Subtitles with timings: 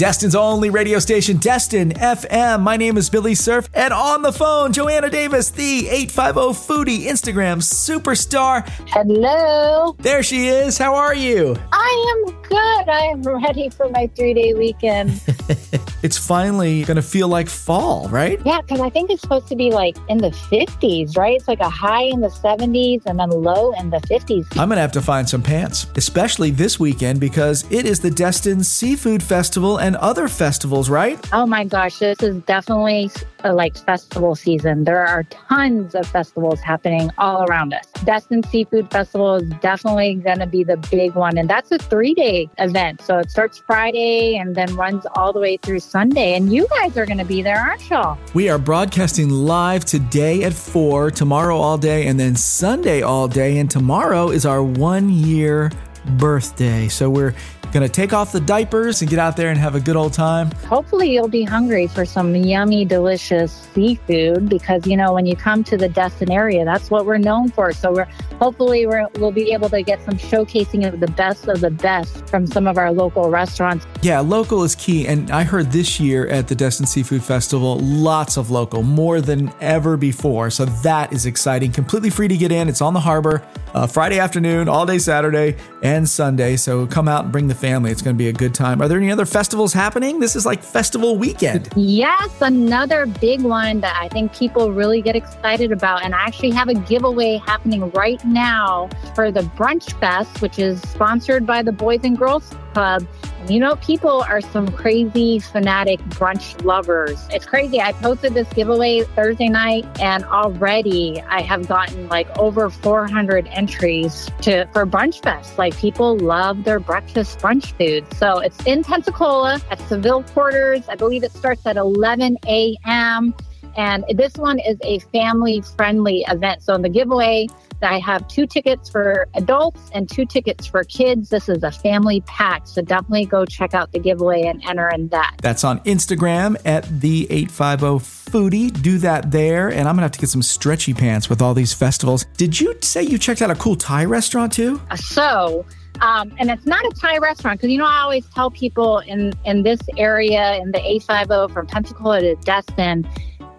[0.00, 2.62] Destin's only radio station, Destin FM.
[2.62, 7.58] My name is Billy Surf, and on the phone, Joanna Davis, the 850 Foodie Instagram
[7.58, 8.66] superstar.
[8.88, 9.94] Hello.
[9.98, 10.78] There she is.
[10.78, 11.54] How are you?
[11.70, 12.88] I am good.
[12.88, 15.20] I am ready for my three day weekend.
[16.02, 18.40] it's finally going to feel like fall, right?
[18.44, 21.36] Yeah, because I think it's supposed to be like in the 50s, right?
[21.36, 24.46] It's like a high in the 70s and then low in the 50s.
[24.52, 28.10] I'm going to have to find some pants, especially this weekend because it is the
[28.10, 31.18] Destin Seafood Festival and other festivals, right?
[31.32, 33.10] Oh my gosh, this is definitely
[33.44, 34.84] a, like festival season.
[34.84, 37.86] There are tons of festivals happening all around us.
[38.04, 42.14] Destin Seafood Festival is definitely going to be the big one, and that's a three
[42.14, 43.00] day event.
[43.02, 46.34] So it starts Friday and then runs all the way through Sunday.
[46.34, 48.18] And you guys are going to be there, aren't y'all?
[48.34, 53.58] We are broadcasting live today at 4, tomorrow all day, and then Sunday all day.
[53.58, 55.70] And tomorrow is our one year
[56.16, 56.88] birthday.
[56.88, 57.34] So we're
[57.72, 60.50] Gonna take off the diapers and get out there and have a good old time.
[60.68, 65.62] Hopefully, you'll be hungry for some yummy, delicious seafood because, you know, when you come
[65.64, 67.72] to the Destin area, that's what we're known for.
[67.72, 68.08] So, we're
[68.40, 72.26] hopefully we will be able to get some showcasing of the best of the best
[72.28, 73.86] from some of our local restaurants.
[74.02, 75.06] Yeah, local is key.
[75.06, 79.52] And I heard this year at the Destin Seafood Festival, lots of local, more than
[79.60, 80.50] ever before.
[80.50, 81.70] So, that is exciting.
[81.70, 82.68] Completely free to get in.
[82.68, 86.56] It's on the harbor uh, Friday afternoon, all day Saturday, and Sunday.
[86.56, 87.90] So, come out and bring the family.
[87.90, 88.80] It's going to be a good time.
[88.82, 90.20] Are there any other festivals happening?
[90.20, 91.68] This is like festival weekend.
[91.76, 96.04] Yes, another big one that I think people really get excited about.
[96.04, 100.80] And I actually have a giveaway happening right now for the Brunch Fest, which is
[100.82, 103.06] sponsored by the Boys and Girls Club.
[103.48, 107.26] You know, people are some crazy fanatic brunch lovers.
[107.30, 107.80] It's crazy.
[107.80, 114.28] I posted this giveaway Thursday night and already I have gotten like over 400 entries
[114.42, 115.58] to for Brunch Fest.
[115.58, 118.06] Like people love their breakfast brunch food.
[118.16, 120.88] So it's in Pensacola at Seville Quarters.
[120.88, 123.34] I believe it starts at 11 a.m.
[123.76, 126.62] And this one is a family friendly event.
[126.62, 127.46] So in the giveaway,
[127.82, 131.30] I have two tickets for adults and two tickets for kids.
[131.30, 132.66] This is a family pack.
[132.66, 135.36] So definitely go check out the giveaway and enter in that.
[135.40, 138.82] That's on Instagram at the 850 foodie.
[138.82, 139.68] Do that there.
[139.68, 142.26] And I'm going to have to get some stretchy pants with all these festivals.
[142.36, 144.80] Did you say you checked out a cool Thai restaurant too?
[144.90, 145.64] Uh, so,
[146.00, 149.32] um, and it's not a Thai restaurant because you know I always tell people in
[149.44, 153.06] in this area in the 850 from Pensacola to Destin,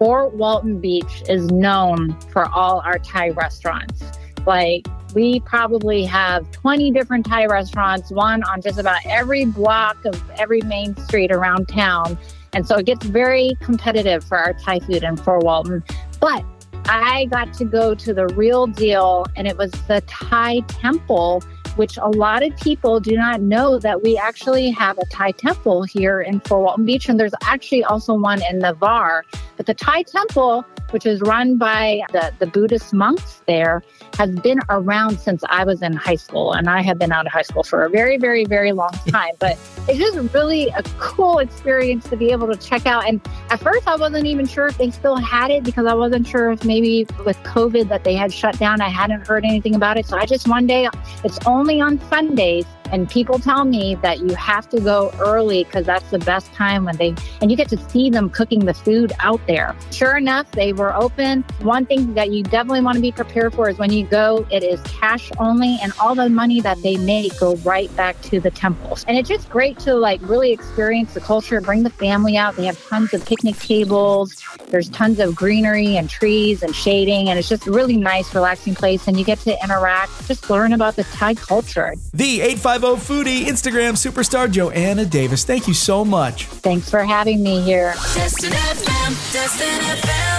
[0.02, 4.02] Fort Walton Beach is known for all our Thai restaurants.
[4.48, 10.20] Like, we probably have 20 different Thai restaurants, one on just about every block of
[10.40, 12.18] every main street around town.
[12.54, 15.84] And so it gets very competitive for our Thai food in Fort Walton.
[16.20, 16.44] But
[16.86, 21.44] I got to go to the real deal, and it was the Thai temple
[21.76, 25.84] which a lot of people do not know that we actually have a Thai temple
[25.84, 27.10] here in Fort Walton Beach.
[27.10, 29.26] And there's actually also one in Navarre.
[29.58, 33.84] But the Thai temple, which is run by the, the Buddhist monks there,
[34.18, 36.54] has been around since I was in high school.
[36.54, 39.34] And I have been out of high school for a very, very, very long time.
[39.40, 39.58] But
[39.88, 43.08] it's just really a cool experience to be able to check out.
[43.08, 46.28] And at first, I wasn't even sure if they still had it because I wasn't
[46.28, 48.82] sure if maybe with COVID that they had shut down.
[48.82, 50.06] I hadn't heard anything about it.
[50.06, 50.90] So I just one day,
[51.24, 52.66] it's only on Sundays.
[52.92, 56.86] And people tell me that you have to go early because that's the best time
[56.86, 59.76] when they, and you get to see them cooking the food out there.
[59.92, 61.44] Sure enough, they were open.
[61.62, 64.64] One thing that you definitely want to be prepared for is when you go, it
[64.64, 68.52] is cash only, and all the money that they make go right back to the
[68.52, 69.06] temples.
[69.08, 72.56] And it's just great to like really experience the culture, bring the family out.
[72.56, 77.40] They have tons of picnic tables, there's tons of greenery and trees and shading, and
[77.40, 79.08] it's just a really nice, relaxing place.
[79.08, 81.94] And you get to interact, just learn about the Thai culture.
[82.14, 82.42] The
[82.82, 85.44] 850 Foodie Instagram superstar Joanna Davis.
[85.44, 86.48] Thank you so much.
[86.48, 87.94] Thanks for having me here.
[88.16, 90.31] Destin FM, Destin FM.